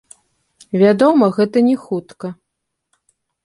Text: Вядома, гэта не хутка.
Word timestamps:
Вядома, 0.83 1.29
гэта 1.37 1.57
не 1.69 1.77
хутка. 1.85 2.27